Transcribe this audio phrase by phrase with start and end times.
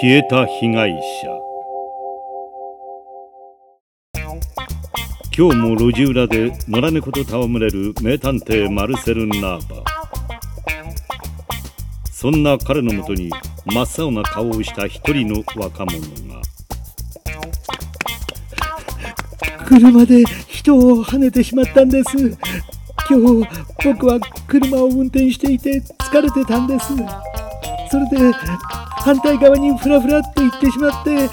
[0.00, 1.28] 消えた被害者。
[5.36, 9.84] 今日も路地裏で野良猫と戯れる名探偵マルセル・ナーバ
[12.10, 13.30] そんな彼のもとに
[13.66, 16.00] 真っ青な顔をした一人の若者
[16.32, 16.40] が。
[19.68, 22.16] 車で人をはねてしまったんです。
[23.10, 23.46] 今日
[23.84, 26.94] 僕は車を運転していて疲れてたんです。
[27.90, 28.32] それで
[29.00, 31.28] 反対側にフラフラっと行ってしまって、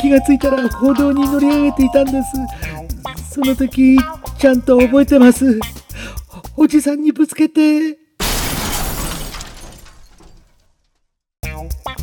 [0.00, 3.34] 気がついたら歩道に乗り上げていたんです。
[3.34, 3.96] その時
[4.38, 5.60] ちゃんと覚えてます。
[6.56, 7.98] おじさんにぶつけて。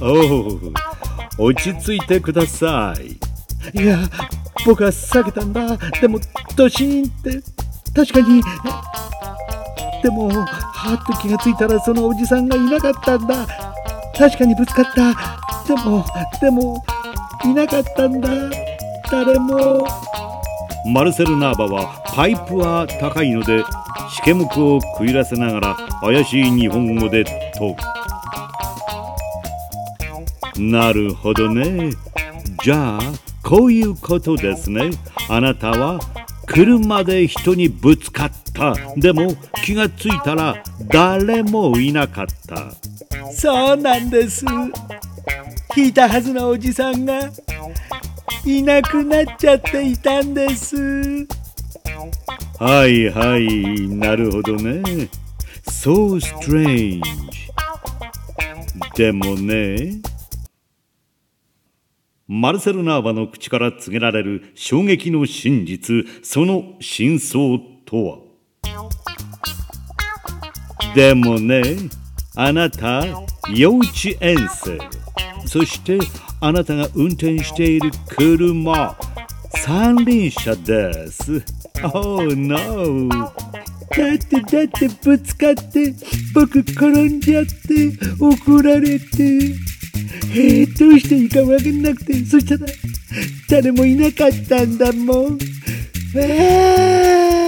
[0.01, 3.17] おお落ち着いてください。
[3.81, 3.97] いや
[4.65, 5.77] 僕は避けたんだ。
[5.99, 6.19] でも
[6.55, 7.41] ドシーンって。
[7.93, 8.41] 確かに。
[10.03, 13.64] でもはっと気がついたらそのおじさんがいなかったんだ
[14.17, 15.13] 確かにぶつかった。
[15.67, 16.05] でも
[16.39, 16.83] でも
[17.43, 18.29] いなかったんだ。
[19.11, 19.87] 誰も。
[20.87, 23.63] マルセル・ナーバはパイプは高いので
[24.09, 27.25] しけむくを食いらせながら怪しい日本語で
[27.57, 27.75] 問う
[30.57, 31.91] なるほどね。
[32.63, 32.99] じゃあ
[33.43, 34.91] こういうことですね。
[35.29, 35.99] あなたは
[36.47, 38.75] 車で人にぶつかった。
[38.95, 42.71] でも気がついたら誰もいなかった。
[43.31, 44.45] そうなんです。
[45.75, 47.29] 聞いたはずのおじさんが
[48.45, 51.27] いなくなっちゃっていたんです。
[52.59, 55.09] はいはいなるほどね。
[55.67, 57.01] So strange
[58.95, 59.99] でもね
[62.27, 68.17] マルセル・ナーバの口から告げられる衝撃の真実その真相とは？
[70.95, 71.61] でもね
[72.35, 73.05] あなた
[73.53, 74.79] 幼稚園生
[75.45, 75.99] そして
[76.41, 78.97] あなたが運転している車
[79.57, 81.43] 三輪車です。
[81.83, 83.27] Oh no だ
[84.15, 85.93] ってだってぶつかって
[86.33, 87.51] 僕転んじゃって
[88.19, 89.53] 怒られて、
[90.77, 92.71] どうしていいかわかんなくてそしたら
[93.49, 95.37] 誰もいなかったんだもん。
[96.17, 97.45] えー。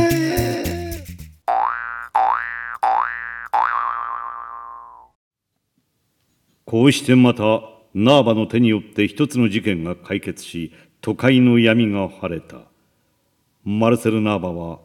[6.66, 7.61] こうしてまた
[7.94, 12.57] ナーバの手によって一つの事件が解決し都会の闇が晴れた。
[13.63, 14.79] マルセル・ナーバは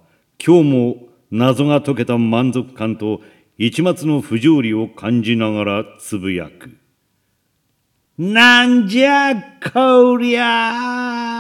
[0.45, 0.97] 今日も
[1.33, 3.21] 謎が解けた満足感と
[3.59, 6.82] 一末の不条理を感じながらつぶやく。
[8.19, 9.35] なんじゃ
[9.73, 11.32] こりゃ